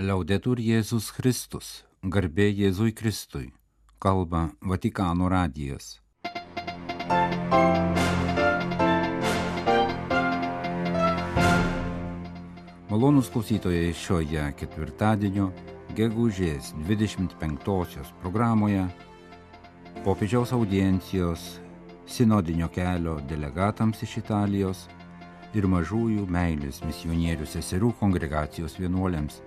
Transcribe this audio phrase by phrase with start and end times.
[0.00, 3.50] Liaudetur Jėzus Kristus, garbė Jėzui Kristui,
[4.00, 6.00] kalba Vatikano radijas.
[12.88, 15.50] Malonus klausytojai šioje ketvirtadienio
[15.92, 18.88] gegužės 25-osios programoje
[20.06, 21.60] popiežiaus audiencijos
[22.08, 24.86] sinodinio kelio delegatams iš Italijos
[25.52, 29.42] ir mažųjų meilės misionierių seserų kongregacijos vienuoliams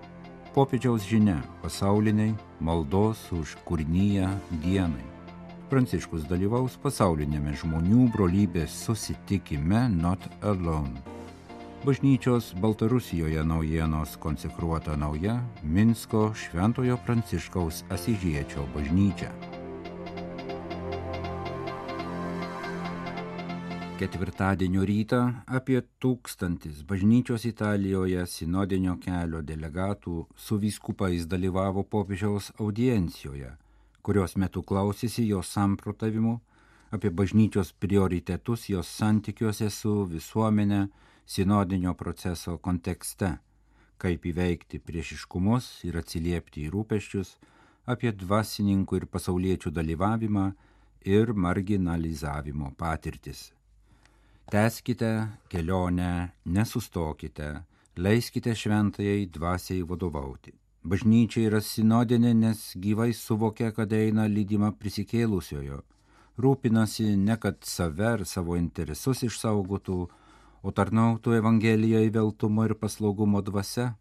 [0.55, 2.31] popiežiaus žinia pasauliniai
[2.63, 4.29] maldos už kūrinyje
[4.63, 5.09] dienai.
[5.67, 11.15] Pranciškus dalyvaus pasaulinėme žmonių brolybės susitikime Not Alone
[11.85, 19.54] bažnyčios Baltarusijoje naujienos konsekruota nauja Minsko Šventojo Pranciškaus Asižiečio bažnyčia.
[23.95, 25.17] Ketvirtadienio rytą
[25.47, 33.53] apie tūkstantis bažnyčios Italijoje sinodinio kelio delegatų su vyskupais dalyvavo popiežiaus audiencijoje,
[34.03, 36.35] kurios metu klausėsi jos samprotavimu
[36.91, 40.83] apie bažnyčios prioritetus jos santykiuose su visuomenė,
[41.25, 43.37] sinodinio proceso kontekste,
[43.97, 47.37] kaip įveikti priešiškumus ir atsiliepti į rūpeščius,
[47.87, 50.49] apie dvasininkų ir pasauliečių dalyvavimą
[51.05, 53.54] ir marginalizavimo patirtis.
[54.51, 57.63] Teskite kelionę, nesustokite,
[57.97, 60.53] leiskite šventajai dvasiai vadovauti.
[60.85, 65.79] Bažnyčia yra sinodinė, nes gyvai suvokia, kad eina lydima prisikėlusiojo,
[66.37, 69.99] rūpinasi ne kad save ar savo interesus išsaugotų,
[70.61, 73.95] o tarnautų Evangelijoje įveltumo ir paslaugumo dvasia,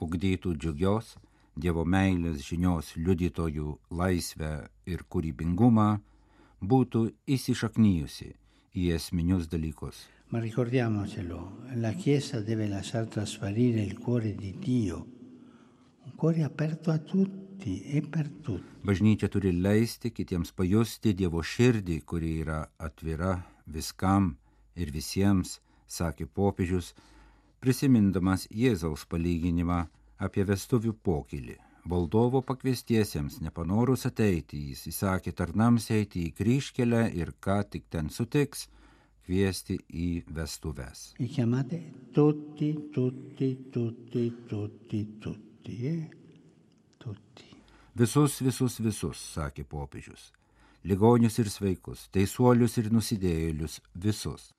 [0.00, 1.18] ugdytų džiugios,
[1.60, 5.90] Dievo meilės žinios liudytojų laisvę ir kūrybingumą,
[6.64, 8.30] būtų įsišaknyjusi
[8.74, 10.06] į esminius dalykus.
[10.30, 14.98] Ma ricordiamocelo, la Chiesa deve lasciar trasparire il cuore di Dio,
[16.04, 18.78] un cuore aperto a tutti e per tutti.
[18.86, 23.34] Bažnyčia turi leisti kitiems pajusti Dievo širdį, kuri yra atvira
[23.66, 24.36] viskam
[24.78, 26.94] ir visiems, sakė popiežius,
[27.60, 29.82] prisimindamas Jėzaus palyginimą
[30.22, 31.58] apie vestuvių pokylį.
[31.88, 38.66] Valdovo pakviestiesiems nepanorus ateiti, jis įsakė tarnams eiti į kryškelę ir ką tik ten sutiks,
[39.24, 41.14] kviesti į vestuves.
[41.18, 41.80] Chiamate
[42.12, 46.04] tutti, tutti, tutti, tutti, tutti, eh?
[46.98, 47.48] tutti.
[47.96, 50.30] Visus, visus, visus, sakė popiežius.
[50.84, 54.50] Ligonius ir sveikus, teisuolius ir nusidėjėlius, visus.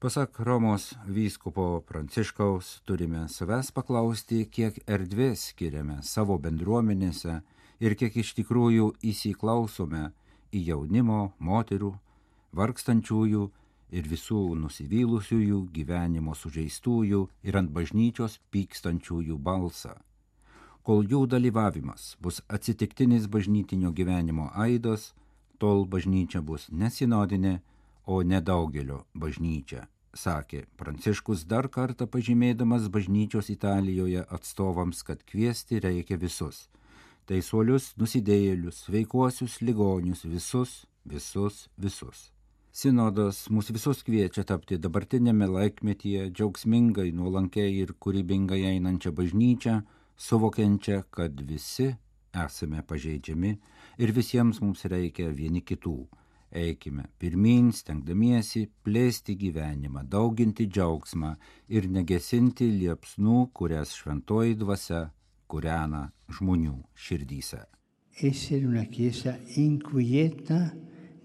[0.00, 7.34] Pasak Romos vyskupo Pranciškaus turime savęs paklausti, kiek erdvės skiriame savo bendruomenėse
[7.84, 10.06] ir kiek iš tikrųjų įsiklausome
[10.56, 11.92] į jaunimo, moterų,
[12.56, 13.44] vargstančiųjų
[14.00, 19.98] ir visų nusivylusiųjų gyvenimo sužeistųjų ir ant bažnyčios pykstančiųjų balsą.
[20.80, 25.10] Kol jų dalyvavimas bus atsitiktinis bažnytinio gyvenimo aidas,
[25.60, 27.58] tol bažnyčia bus nesinodinė,
[28.10, 29.84] o nedaugelio bažnyčia,
[30.18, 36.66] sakė Pranciškus dar kartą pažymėdamas bažnyčios Italijoje atstovams, kad kviesti reikia visus-
[37.30, 42.30] teisuolius, nusidėjėlius, veikuosius, ligonius, visus, visus, visus.
[42.72, 49.82] Sinodas mus visus kviečia tapti dabartinėme laikmetyje džiaugsmingai, nuolankiai ir kūrybingai einančią bažnyčią,
[50.16, 51.92] suvokiančią, kad visi
[52.34, 53.58] esame pažeidžiami
[53.98, 55.98] ir visiems mums reikia vieni kitų
[56.50, 61.36] Eikime pirmin, stengdamiesi plėsti gyvenimą, dauginti džiaugsmą
[61.70, 65.04] ir negesinti liepsnų, kurias šventoji dvasia
[65.46, 67.62] kūrena žmonių širdyse.
[68.20, 70.72] Essere una chiesa inquieta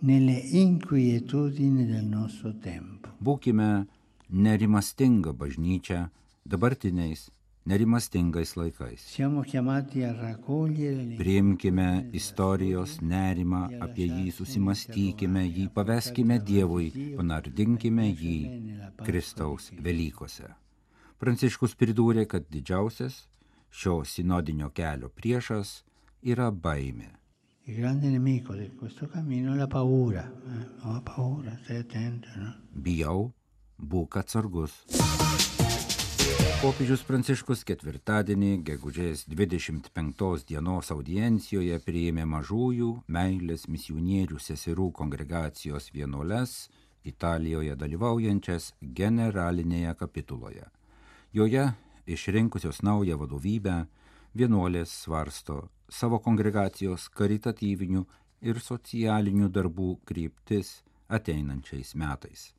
[0.05, 3.09] nelle inquietudini del nostro tempo.
[3.19, 3.87] Būkime
[4.29, 6.11] nerimastinga bažnyčia
[6.45, 7.31] dabartiniais
[7.65, 9.05] nerimastingais laikais.
[11.17, 18.37] Priimkime istorijos nerimą, apie jį susimastykime, jį paveskime Dievui, panardinkime jį
[19.01, 20.51] Kristaus Velykose.
[21.17, 23.23] Pranciškus pridūrė, kad didžiausias
[23.71, 25.81] šio sinodinio kelio priešas
[26.21, 27.09] yra baimė.
[32.29, 32.37] Eh?
[32.43, 32.53] No?
[32.87, 33.19] Bijau,
[33.81, 34.77] būk atsargus.
[36.65, 46.55] Popiežius Pranciškus ketvirtadienį, gegužės 25 dienos audiencijoje priėmė mažųjų meilės misionierių seserų kongregacijos vienuoles
[47.05, 50.65] Italijoje dalyvaujančias generalinėje kapituloje.
[51.37, 51.67] Joje
[52.07, 53.77] išrinkusios naują vadovybę
[54.33, 58.05] vienuolės svarsto savo kongregacijos karitatyvinių
[58.41, 62.53] ir socialinių darbų kryptis ateinančiais metais.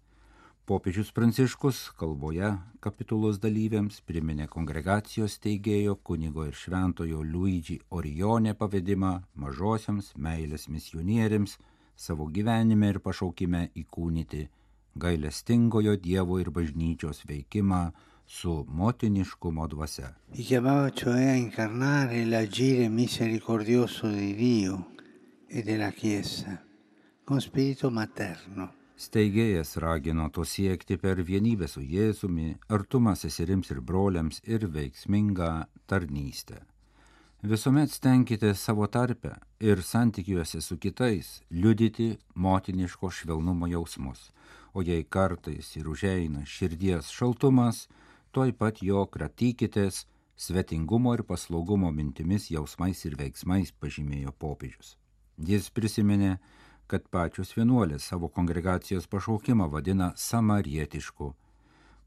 [0.67, 2.49] Popiežius Pranciškus kalboje
[2.83, 11.53] kapitulos dalyviams priminė kongregacijos teigėjo kunigo ir šventojo Luigi Orionė pavedimą mažosiams meilės misionieriams
[11.95, 14.41] savo gyvenime ir pašaukime įkūnyti
[15.05, 17.93] gailestingojo Dievo ir bažnyčios veikimą
[18.27, 20.09] su motiniškumo dvasia.
[25.49, 25.63] E
[25.93, 26.59] Chiesa
[27.25, 28.86] con spirito materno.
[28.97, 35.51] Steigėjas ragino to siekti per vienybę su Jėzumi, artumą seserims ir broliams ir veiksmingą
[35.87, 36.63] tarnystę.
[37.45, 44.31] Visuomet stenkite savo tarpę ir santykiuose su kitais liudyti motiniško švelnumo jausmus,
[44.73, 47.87] o jei kartais ir užeina širdies šaltumas,
[48.33, 50.07] tuoj pat jo kratykitės
[50.37, 54.97] svetingumo ir paslaugumo mintimis, jausmais ir veiksmais pažymėjo popiežius.
[55.37, 56.39] Jis prisiminė,
[56.87, 61.33] kad pačios vienuolės savo kongregacijos pašaukimą vadina samarietišku.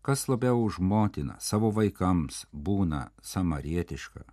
[0.02, 4.24] Kas labiau už motiną savo vaikams būna samarietiška,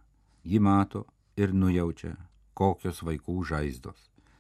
[0.45, 1.07] ji mato
[1.37, 2.15] ir nujaučia,
[2.55, 3.99] kokios vaikų žaizdos.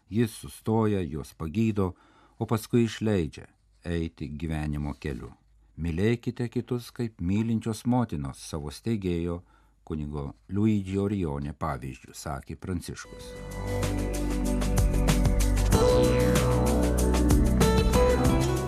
[0.08, 1.94] Jis sustoja, juos pagydo,
[2.38, 3.48] o paskui išleidžia
[3.84, 5.32] eiti gyvenimo keliu.
[5.76, 9.42] Mylėkite kitus kaip mylinčios motinos savo steigėjo
[9.86, 14.15] kunigo Luigi Orionė pavyzdžių, sakė Pranciškus.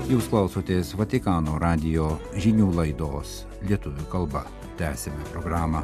[0.09, 4.41] Jūs klausotės Vatikano radio žinių laidos lietuvių kalba.
[4.81, 5.83] Tęsime programą.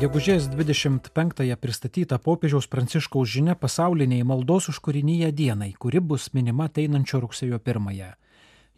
[0.00, 7.20] Gegužės 25-ąją pristatyta popiežiaus Pranciškaus žinia pasauliniai maldos už kūrinyje dienai, kuri bus minima ateinančio
[7.20, 8.14] rugsėjo 1-ąją.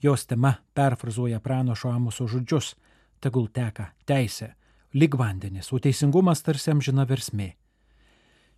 [0.03, 2.75] Jos tema perfrazuoja pranašo Amoso žodžius-
[3.23, 4.57] tegul teka teisė,
[4.99, 7.53] lyg vandenis, o teisingumas tarsi amžina versmė.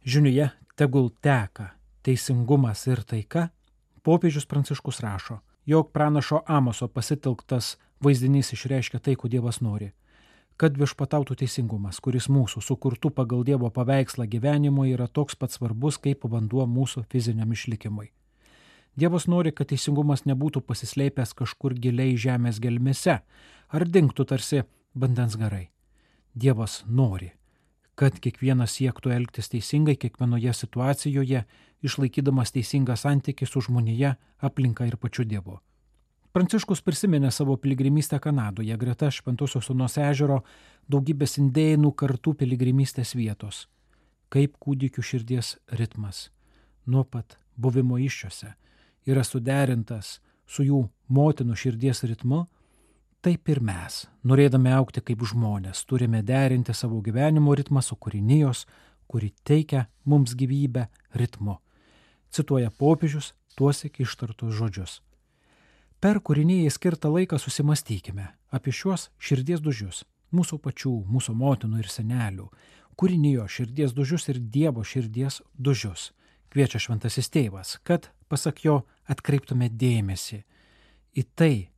[0.06, 1.72] Žinioje tegul teka
[2.06, 3.48] teisingumas ir taika,
[4.06, 9.90] popiežius Pranciškus rašo, jog pranašo Amoso pasitelktas vaizdinys išreiškia tai, ko Dievas nori
[10.56, 16.24] kad viešpatautų teisingumas, kuris mūsų sukurtų pagal Dievo paveikslą gyvenimo yra toks pat svarbus kaip
[16.24, 18.08] vanduo mūsų fiziniam išlikimui.
[18.96, 23.18] Dievas nori, kad teisingumas nebūtų pasislėpęs kažkur giliai žemės gelmėse
[23.68, 24.62] ar dinktų tarsi
[24.94, 25.68] vandens garai.
[26.32, 27.34] Dievas nori,
[27.96, 31.44] kad kiekvienas siektų elgtis teisingai kiekvienoje situacijoje,
[31.86, 35.58] išlaikydamas teisingą santykį su žmonėje, aplinka ir pačiu Dievu.
[36.36, 40.42] Pranciškus prisiminė savo piligrimystę Kanadoje, greta Šventosios Unos ežero,
[40.92, 43.62] daugybės indėnų kartų piligrimystės vietos,
[44.28, 46.26] kaip kūdikių širdies ritmas,
[46.84, 48.52] nuo pat buvimo iššiose,
[49.08, 52.44] yra suderintas su jų motinų širdies ritmu,
[53.26, 58.60] taip ir mes, norėdami aukti kaip žmonės, turime derinti savo gyvenimo ritmą su kūrinijos,
[59.10, 60.84] kuri teikia mums gyvybę
[61.18, 61.56] ritmu.
[62.30, 65.00] Cituoja popiežius tuos iki ištartus žodžius.
[65.98, 70.04] Per kūrinėjai skirtą laiką susimastykime apie šiuos širdies dužius-
[70.36, 72.48] mūsų pačių, mūsų motinų ir senelių,
[72.94, 76.12] kūrinijo širdies dužius ir Dievo širdies dužius.
[76.50, 80.44] Kviečia šventasis tėvas, kad, pasak jo, atkreiptume dėmesį
[81.16, 81.70] į tai,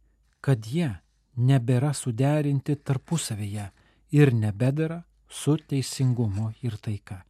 [0.42, 0.98] kad jie
[1.38, 3.70] nebėra suderinti tarpusavyje
[4.12, 7.22] ir nebedara su teisingumu ir taika.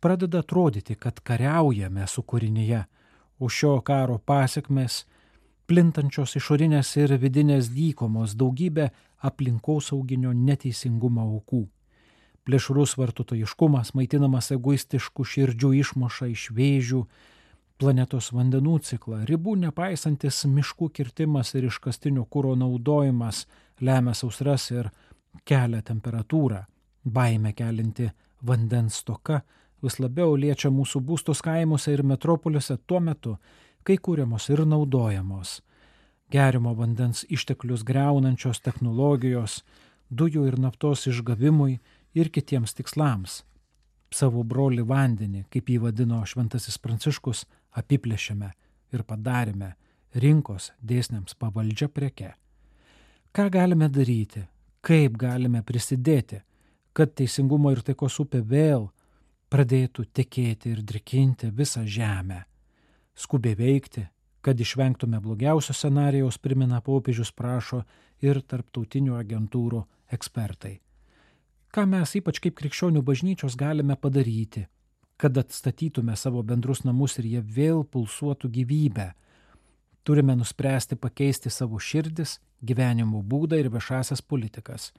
[0.00, 2.84] Pradeda atrodyti, kad kariaujame su kūrinyje,
[3.38, 5.04] o šio karo pasiekmes
[5.66, 8.90] plintančios išorinės ir vidinės dykomos daugybė
[9.26, 11.64] aplinkosauginio neteisingumo aukų.
[12.46, 17.02] Plėšrus vartotojiškumas, maitinamas egoistiškų širdžių išmoša iš vėžių,
[17.78, 23.44] planetos vandenų ciklą, ribų nepaisantis miškų kirtimas ir iškastinio kūro naudojimas
[23.80, 24.90] lemia sausras ir
[25.46, 26.64] kelia temperatūrą,
[27.04, 28.10] baime kelinti
[28.42, 29.42] vandens stoka
[29.82, 33.36] vis labiau liečia mūsų būstus kaimuose ir metropoliuose tuo metu,
[33.86, 35.60] kai kūriamos ir naudojamos.
[36.32, 39.62] Gerimo vandens išteklius greunančios technologijos,
[40.10, 41.78] dujų ir naftos išgavimui
[42.18, 43.44] ir kitiems tikslams.
[44.12, 47.44] Savo broli vandenį, kaip jį vadino šventasis pranciškus,
[47.76, 48.50] apiplėšėme
[48.92, 49.74] ir padarėme
[50.14, 52.34] rinkos dėsniams pavaldžią preke.
[53.32, 54.46] Ką galime daryti,
[54.80, 56.40] kaip galime prisidėti,
[56.96, 58.88] kad teisingumo ir taikos upė vėl
[59.52, 62.42] pradėtų tekėti ir drikinti visą žemę.
[63.18, 64.06] Skubiai veikti,
[64.40, 67.82] kad išvengtume blogiausio scenarijaus, primena popiežius prašo
[68.24, 69.82] ir tarptautinių agentūrų
[70.14, 70.78] ekspertai.
[71.68, 74.64] Ką mes ypač kaip krikščionių bažnyčios galime padaryti,
[75.18, 79.10] kad atstatytume savo bendrus namus ir jie vėl pulsuotų gyvybę.
[80.06, 84.92] Turime nuspręsti pakeisti savo širdis, gyvenimo būdą ir viešasias politikas,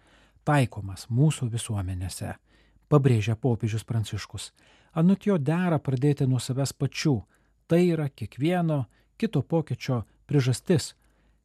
[0.46, 2.36] taikomas mūsų visuomenėse,
[2.92, 4.52] pabrėžia popiežius Pranciškus.
[4.94, 7.18] Anut jo dera pradėti nuo savęs pačių,
[7.70, 8.86] Tai yra kiekvieno
[9.18, 10.96] kito pokyčio priežastis.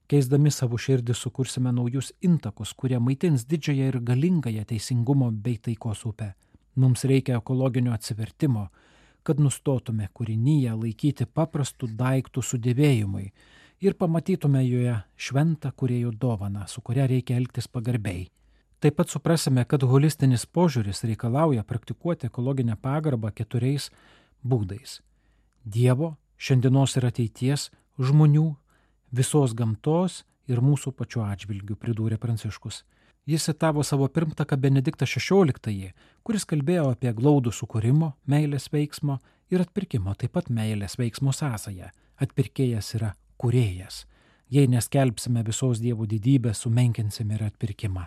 [0.08, 6.30] Keisdami savo širdį sukursime naujus intakus, kurie maitins didžiąją ir galingąją teisingumo bei taikos upę.
[6.74, 8.68] Mums reikia ekologinio atsivertimo,
[9.22, 13.28] kad nustotume kūrinyje laikyti paprastų daiktų sudėvėjimui
[13.84, 18.28] ir pamatytume joje šventą kuriejų dovaną, su kuria reikia elgtis pagarbiai.
[18.84, 23.90] Taip pat suprasime, kad holistinis požiūris reikalauja praktikuoti ekologinę pagarbą keturiais
[24.44, 25.00] būdais-
[25.74, 28.56] Dievo, šiandienos ir ateities, žmonių,
[29.12, 32.84] visos gamtos ir mūsų pačių atžvilgių, pridūrė Pranciškus.
[33.26, 39.16] Jis citavo savo pirmtaką Benediktą XVI, kuris kalbėjo apie glaudų sukūrimo, meilės veiksmo
[39.48, 41.88] ir atpirkimo, taip pat meilės veiksmo sąsają.
[42.20, 44.02] Atpirkėjas yra kurėjas.
[44.52, 48.04] Jei neskelbsime visos dievų didybės, sumenkinsime ir atpirkimą.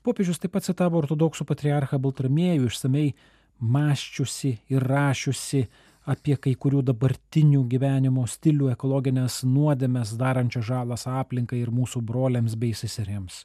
[0.00, 3.12] Popiežius taip pat citavo ortodoksų patriarchą Baltramiejų išsamei
[3.60, 5.66] mąščiusi ir rašiusi
[6.08, 12.72] apie kai kurių dabartinių gyvenimo stilių ekologinės nuodėmės darančią žalas aplinkai ir mūsų broliams bei
[12.72, 13.44] seserėms.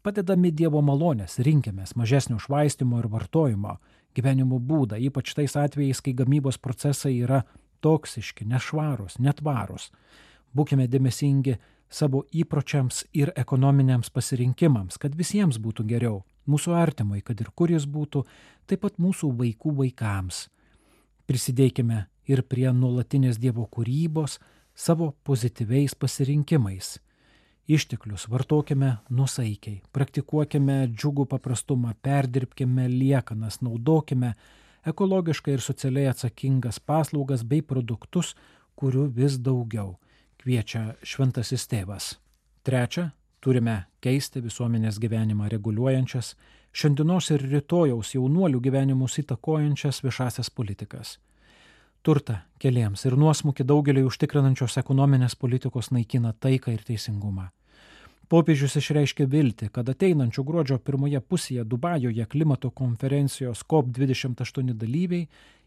[0.00, 3.74] Padedami Dievo malonės rinkimės mažesnio švaistimo ir vartojimo
[4.16, 7.42] gyvenimo būdą, ypač tais atvejais, kai gamybos procesai yra
[7.84, 9.90] toksiški, nešvarūs, netvarūs.
[10.56, 11.58] Būkime dėmesingi
[11.92, 17.84] savo įpročiams ir ekonominiams pasirinkimams, kad visiems būtų geriau, mūsų artimui, kad ir kur jis
[17.84, 18.24] būtų,
[18.72, 20.46] taip pat mūsų vaikų vaikams.
[21.28, 24.40] Prisidėkime ir prie nuolatinės Dievo kūrybos
[24.72, 26.96] savo pozityviais pasirinkimais
[27.74, 34.34] išteklius vartokime nusaikiai, praktikuokime džiugų paprastumą, perdirbkime liekanas, naudokime
[34.90, 38.34] ekologiškai ir socialiai atsakingas paslaugas bei produktus,
[38.80, 39.94] kurių vis daugiau,
[40.42, 42.14] kviečia šventasis tėvas.
[42.66, 43.10] Trečia,
[43.44, 46.34] turime keisti visuomenės gyvenimą reguliuojančias,
[46.72, 51.18] šiandienos ir rytojaus jaunuolių gyvenimus įtakojančias viešasias politikas
[52.02, 57.50] turtą keliems ir nuosmukį daugeliui užtikrinančios ekonominės politikos naikina taiką ir teisingumą.
[58.30, 65.24] Popiežius išreiškė viltį, kad ateinančių gruodžio pirmoje pusėje Dubajoje klimato konferencijos COP28 dalyviai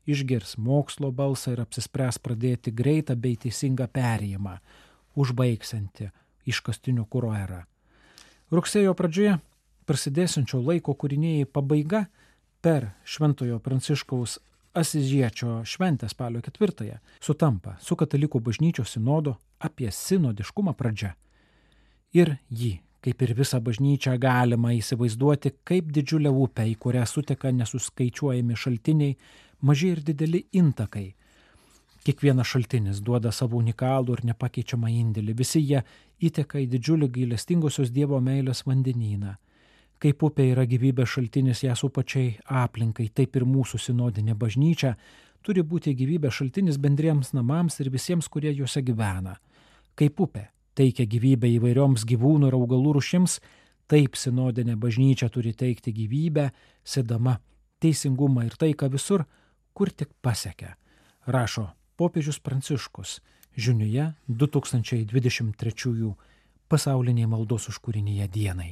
[0.08, 4.54] išgirs mokslo balsą ir apsispręs pradėti greitą bei teisingą perėjimą,
[5.20, 6.08] užbaigsianti
[6.48, 7.66] iškastinių kūro erą.
[8.56, 9.34] Rugsėjo pradžioje
[9.84, 12.06] prasidėsinčio laiko kūrinėjai pabaiga
[12.64, 14.38] per Šventojo Pranciškaus
[14.80, 21.12] Asižiečio šventę spalio ketvirtąją sutampa su Katalikų bažnyčios sinodo apie sinodiškumą pradžia
[22.14, 28.56] ir jį, kaip ir visą bažnyčią, galima įsivaizduoti kaip didžiulę upę, į kurią suteka nesuskaičiuojami
[28.56, 29.18] šaltiniai,
[29.62, 31.10] maži ir dideli intakai.
[32.04, 35.84] Kiekvienas šaltinis duoda savo unikalų ir nepakeičiamą indėlį, visi jie
[36.20, 39.38] įteka į didžiulį gailestingosios Dievo meilės vandenyną.
[40.04, 44.98] Kaip upė yra gyvybės šaltinis ją su pačiai aplinkai, taip ir mūsų sinodinė bažnyčia
[45.44, 49.38] turi būti gyvybės šaltinis bendriems namams ir visiems, kurie juose gyvena.
[49.96, 53.40] Kaip upė teikia gyvybę įvairioms gyvūnų ir augalų rušims,
[53.92, 56.50] taip sinodinė bažnyčia turi teikti gyvybę,
[56.84, 57.38] sėdama
[57.84, 59.26] teisingumą ir taiką visur,
[59.74, 60.76] kur tik pasiekia,
[61.28, 63.20] rašo popiežius Pranciškus
[63.56, 66.14] žiniuje 2023
[66.70, 68.72] pasauliniai maldos užkūrinyje dienai.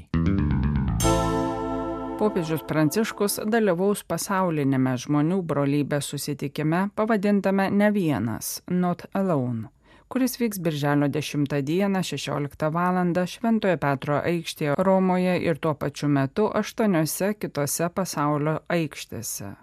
[2.22, 9.81] Popiežius Pranciškus dalyvaus pasaulinėme žmonių brolybės susitikime pavadintame Ne vienas- Not Alone
[10.12, 12.98] kuris vyks birželio 10 dieną 16 val.
[13.34, 19.54] Šventojo Petro aikštėje Romoje ir tuo pačiu metu aštuoniuose kitose pasaulio aikštėse.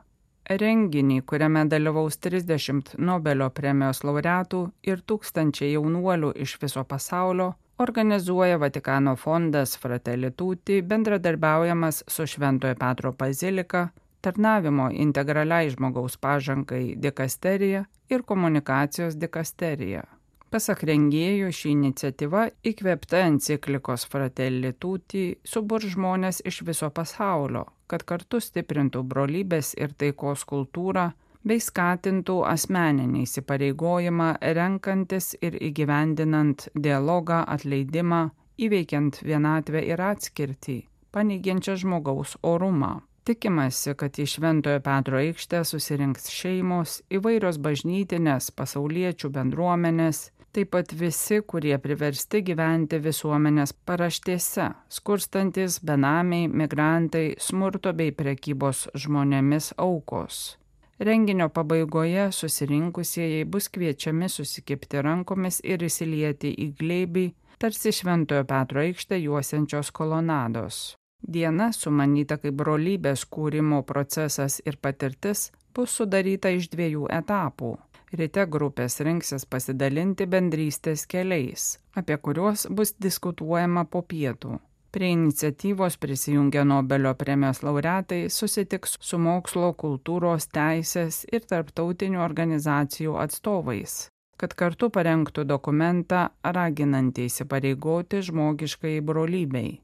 [0.62, 9.16] Renginį, kuriame dalyvaus 30 Nobelio premijos laureatų ir tūkstančiai jaunuolių iš viso pasaulio, organizuoja Vatikano
[9.20, 13.90] fondas Fratelli Tutti bendradarbiaujamas su Šventojo Petro bazilika,
[14.24, 20.08] tarnavimo integraliai žmogaus pažangai dikasterija ir komunikacijos dikasterija.
[20.48, 28.40] Pasak rengėjų, ši iniciatyva įkvėpta enciklikos Fratelli Tutti subur žmonės iš viso pasaulio, kad kartu
[28.40, 31.10] stiprintų brolybės ir taikos kultūrą
[31.44, 38.22] bei skatintų asmeninį įsipareigojimą renkantis ir įgyvendinant dialogą, atleidimą,
[38.56, 40.78] įveikiant vienatvę ir atskirtį,
[41.12, 43.02] paneigiančią žmogaus orumą.
[43.28, 51.40] Tikimasi, kad į Šventojo Petro aikštę susirinks šeimos, įvairios bažnytinės, pasauliečių bendruomenės, taip pat visi,
[51.46, 60.56] kurie priversti gyventi visuomenės paraštėse, skurstantis benamiai, migrantai, smurto bei prekybos žmonėmis aukos.
[60.98, 67.26] Renginio pabaigoje susirinkusieji bus kviečiami susikipti rankomis ir įsilieti į glėbį,
[67.62, 70.96] tarsi Šventojo Petro aikštę juosiančios kolonados.
[71.22, 77.76] Diena, sumanyta kaip brolybės kūrimo procesas ir patirtis, bus sudaryta iš dviejų etapų
[78.16, 84.56] Ryte grupės rinksis pasidalinti bendrystės keliais, apie kuriuos bus diskutuojama po pietų.
[84.90, 93.98] Prie iniciatyvos prisijungę Nobelio premijos laureatai susitiks su mokslo, kultūros, teisės ir tarptautinių organizacijų atstovais,
[94.40, 99.82] kad kartu parengtų dokumentą raginantį įsipareigoti žmogiškai brolybei.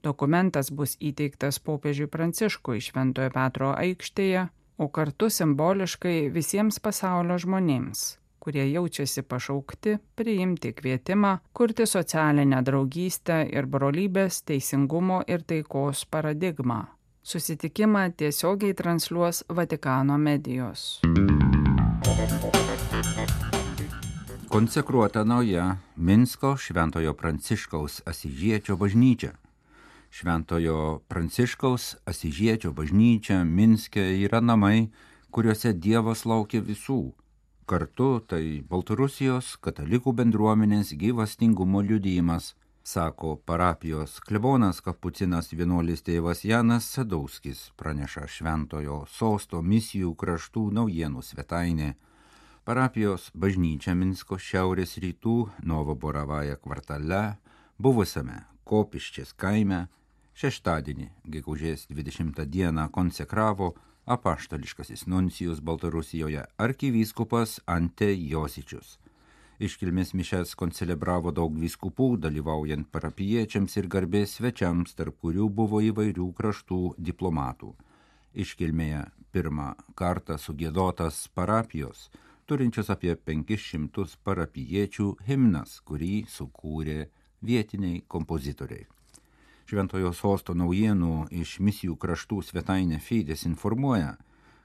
[0.00, 8.02] Dokumentas bus įteiktas popiežiui Pranciškui Šventojo Petro aikštėje o kartu simboliškai visiems pasaulio žmonėms,
[8.40, 16.84] kurie jaučiasi pašaukti priimti kvietimą kurti socialinę draugystę ir brolybės, teisingumo ir taikos paradigmą.
[17.26, 21.00] Susitikimą tiesiogiai transliuos Vatikano medijos.
[24.48, 29.32] Konsekruota nauja Minsko Šventojo Pranciškaus Asižiečio bažnyčia.
[30.16, 34.86] Šventojo Pranciškaus Asižiečio bažnyčia Minske yra namai,
[35.28, 37.12] kuriuose Dievas laukia visų.
[37.68, 47.66] Kartu tai Baltarusijos katalikų bendruomenės gyvastingumo liudijimas, sako parapijos klebonas kapucinas vienuolis tėvas Janas Sadauskis,
[47.76, 51.90] praneša Šventojo sosto misijų kraštų naujienų svetainė.
[52.64, 57.36] Parapijos bažnyčia Minsko šiaurės rytų Novoboravaja kvartale,
[57.76, 59.84] buvusiame Kopiščės kaime,
[60.36, 63.70] Šeštadienį, gegužės 20 dieną, konsekravo
[64.04, 68.98] apaštališkasis nuncijus Baltarusijoje arkivyskupas Ante Josičius.
[69.56, 76.80] Iškilmės mišes koncelebravo daug vyskupų, dalyvaujant parapiečiams ir garbės svečiams, tarp kurių buvo įvairių kraštų
[77.08, 77.70] diplomatų.
[78.36, 82.10] Iškilmėje pirmą kartą sugėdotas parapijos,
[82.44, 87.06] turinčios apie 500 parapiečių himnas, kurį sukūrė
[87.40, 88.84] vietiniai kompozitoriai.
[89.66, 94.12] Šventojo sosto naujienų iš misijų kraštų svetainė Feidės informuoja,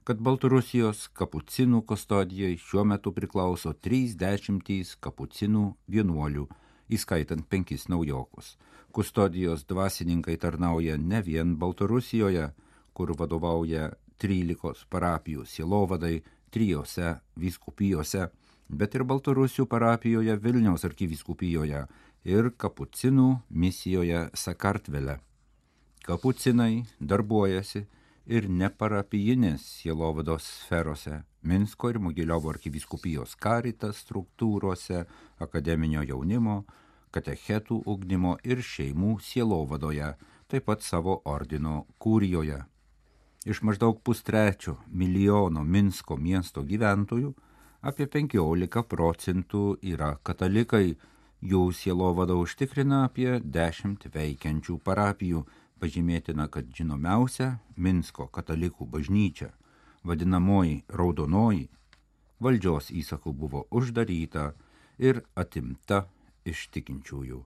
[0.05, 6.46] kad Baltarusijos kapucinų kustodijai šiuo metu priklauso 30 kapucinų vienuolių,
[6.93, 8.60] įskaitant penkis naujokus.
[8.93, 12.51] Kustodijos dvasininkai tarnauja ne vien Baltarusijoje,
[12.93, 13.89] kur vadovauja
[14.21, 16.19] 13 parapijų sielovadai
[16.54, 18.28] trijose vyskupijose,
[18.71, 21.86] bet ir Baltarusių parapijoje Vilniaus arkivyskupijoje
[22.23, 25.17] ir kapucinų misijoje Sakartvele.
[26.05, 27.84] Kapucinai darbuojasi
[28.25, 35.05] ir neparapijinės sielovados sferose Minsko ir Mogiliovo arkiviskupijos karitas struktūrose,
[35.41, 36.63] akademinio jaunimo,
[37.12, 40.13] katechetų ugdymo ir šeimų sielovadoje,
[40.47, 42.62] taip pat savo ordino kūrijoje.
[43.45, 47.34] Iš maždaug pustrečio milijono Minsko miesto gyventojų
[47.82, 50.98] apie 15 procentų yra katalikai,
[51.41, 55.39] Jų sielovada užtikrina apie dešimt veikiančių parapijų.
[55.82, 59.48] Pažymėtina, kad žinomiausia Minsko katalikų bažnyčia,
[60.06, 61.63] vadinamoji Raudonoji,
[62.38, 64.52] valdžios įsakų buvo uždaryta
[65.02, 66.04] ir atimta
[66.46, 67.41] iš tikinčiųjų.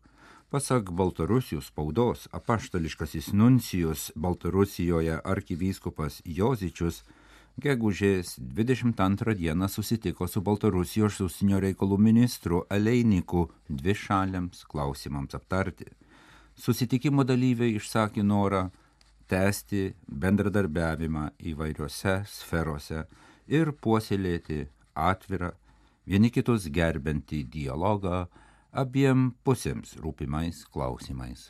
[0.52, 7.06] Pasak Baltarusijų spaudos, apaštališkasis nuncijus Baltarusijoje arkivyskupas Jozičius
[7.62, 15.88] gegužės 22 dieną susitiko su Baltarusijos užsienio reikalų ministru Aleiniku dvi šaliams klausimams aptarti.
[16.56, 18.70] Susitikimo dalyviai išsakė norą
[19.32, 23.06] tęsti bendradarbiavimą įvairiose sferose
[23.48, 24.66] ir puoselėti
[24.96, 25.52] atvirą,
[26.06, 28.26] vieni kitus gerbentį dialogą
[28.72, 31.50] abiem pusėms rūpimais klausimais.